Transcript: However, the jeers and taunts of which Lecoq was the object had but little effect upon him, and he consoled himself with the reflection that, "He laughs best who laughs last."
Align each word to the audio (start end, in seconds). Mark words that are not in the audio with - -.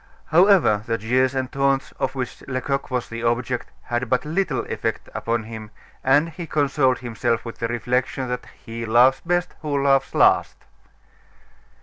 However, 0.31 0.81
the 0.87 0.97
jeers 0.97 1.35
and 1.35 1.51
taunts 1.51 1.91
of 1.99 2.15
which 2.15 2.41
Lecoq 2.47 2.89
was 2.89 3.07
the 3.07 3.21
object 3.21 3.69
had 3.83 4.09
but 4.09 4.25
little 4.25 4.65
effect 4.65 5.09
upon 5.13 5.43
him, 5.43 5.69
and 6.03 6.29
he 6.29 6.47
consoled 6.47 6.97
himself 6.97 7.45
with 7.45 7.59
the 7.59 7.67
reflection 7.67 8.27
that, 8.29 8.47
"He 8.65 8.83
laughs 8.83 9.21
best 9.23 9.53
who 9.61 9.77
laughs 9.83 10.15
last." 10.15 10.57